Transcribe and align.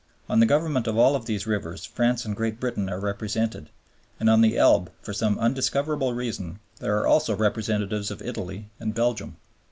On 0.27 0.39
the 0.39 0.47
government 0.47 0.87
of 0.87 0.97
all 0.97 1.19
these 1.19 1.45
rivers 1.45 1.85
France 1.85 2.25
and 2.25 2.35
Great 2.35 2.59
Britain 2.59 2.89
are 2.89 2.99
represented; 2.99 3.69
and 4.19 4.31
on 4.31 4.41
the 4.41 4.57
Elbe 4.57 4.89
for 4.99 5.13
some 5.13 5.37
undiscoverable 5.37 6.15
reason 6.15 6.57
there 6.79 6.97
are 6.97 7.05
also 7.05 7.35
representatives 7.35 8.09
of 8.09 8.19
Italy 8.23 8.71
and 8.79 8.95
Belgium. 8.95 9.35